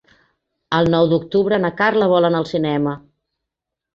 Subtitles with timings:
[0.77, 2.95] El nou d'octubre na Carla vol anar al cinema.